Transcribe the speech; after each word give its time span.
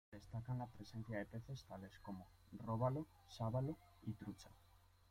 Se 0.09 0.15
destacan 0.17 0.57
la 0.57 0.65
presencia 0.65 1.19
de 1.19 1.27
peces 1.27 1.63
tales 1.65 1.99
como: 1.99 2.25
Róbalo, 2.65 3.05
Sábalo 3.27 3.77
y 4.07 4.13
trucha. 4.13 4.49